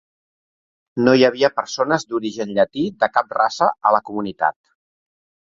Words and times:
No 1.07 1.13
hi 1.19 1.25
havia 1.27 1.51
persones 1.57 2.07
d'origen 2.13 2.55
llatí 2.57 2.87
de 3.05 3.11
cap 3.19 3.37
raça 3.41 3.69
al 3.93 4.01
a 4.01 4.01
comunitat. 4.11 4.61